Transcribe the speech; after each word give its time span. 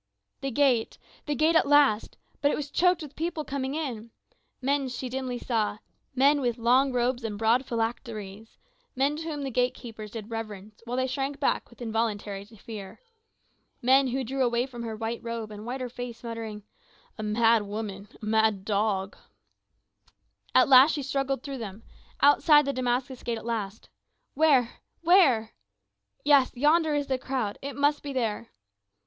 The 0.39 0.49
gate 0.49 0.97
the 1.27 1.35
gate 1.35 1.55
at 1.55 1.67
last; 1.67 2.17
but 2.41 2.49
it 2.49 2.57
is 2.57 2.71
choked 2.71 3.03
with 3.03 3.15
people 3.15 3.45
coming 3.45 3.75
in. 3.75 4.09
Men, 4.59 4.89
she 4.89 5.09
dimly 5.09 5.37
saw, 5.37 5.77
men 6.15 6.41
with 6.41 6.57
long 6.57 6.91
robes 6.91 7.23
and 7.23 7.37
broad 7.37 7.67
phylacteries; 7.67 8.57
men 8.95 9.15
to 9.17 9.21
whom 9.25 9.43
the 9.43 9.51
gate 9.51 9.75
keepers 9.75 10.09
did 10.09 10.31
reverence 10.31 10.81
while 10.85 10.97
they 10.97 11.05
shrank 11.05 11.39
back 11.39 11.69
with 11.69 11.83
involuntary 11.83 12.43
fear. 12.45 12.99
Men 13.79 14.07
who 14.07 14.23
drew 14.23 14.43
away 14.43 14.65
from 14.65 14.81
her 14.81 14.95
white 14.95 15.21
robe 15.23 15.51
and 15.51 15.67
whiter 15.67 15.87
face 15.87 16.23
muttering, 16.23 16.63
"A 17.19 17.21
mad 17.21 17.61
woman 17.61 18.07
a 18.23 18.25
mad 18.25 18.65
dog!" 18.65 19.15
At 20.55 20.67
last 20.67 20.93
she 20.95 21.01
has 21.01 21.07
struggled 21.09 21.43
through 21.43 21.59
them, 21.59 21.83
outside 22.21 22.65
the 22.65 22.73
Damascus 22.73 23.21
Gate 23.21 23.37
at 23.37 23.45
last. 23.45 23.87
Where 24.33 24.79
where? 25.01 25.51
Yes, 26.25 26.51
yonder 26.55 26.95
is 26.95 27.11
a 27.11 27.19
crowd, 27.19 27.59
it 27.61 27.75
must 27.75 28.01
be 28.01 28.11
there. 28.13 28.49